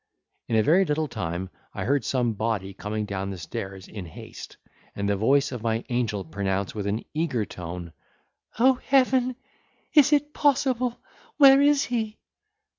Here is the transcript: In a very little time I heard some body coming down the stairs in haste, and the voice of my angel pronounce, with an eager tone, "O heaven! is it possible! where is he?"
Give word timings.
In 0.47 0.55
a 0.55 0.63
very 0.63 0.83
little 0.83 1.07
time 1.07 1.51
I 1.75 1.83
heard 1.83 2.03
some 2.03 2.33
body 2.33 2.73
coming 2.73 3.05
down 3.05 3.29
the 3.29 3.37
stairs 3.37 3.87
in 3.87 4.07
haste, 4.07 4.57
and 4.95 5.07
the 5.07 5.15
voice 5.15 5.51
of 5.51 5.61
my 5.61 5.85
angel 5.89 6.25
pronounce, 6.25 6.73
with 6.73 6.87
an 6.87 7.05
eager 7.13 7.45
tone, 7.45 7.93
"O 8.57 8.73
heaven! 8.87 9.35
is 9.93 10.11
it 10.11 10.33
possible! 10.33 10.99
where 11.37 11.61
is 11.61 11.83
he?" 11.85 12.17